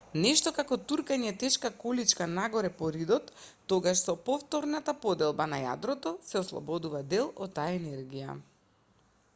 нешто 0.21 0.51
како 0.53 0.75
туркање 0.91 1.33
тешка 1.43 1.69
количка 1.83 2.27
нагоре 2.31 2.71
по 2.79 2.89
ридот 2.95 3.29
тогаш 3.73 4.01
со 4.07 4.15
повторната 4.31 4.97
поделба 5.05 5.49
на 5.53 5.61
јадрото 5.67 6.15
се 6.31 6.41
ослободува 6.43 7.03
дел 7.15 7.33
од 7.47 7.57
таа 7.61 7.71
енергија 7.77 8.37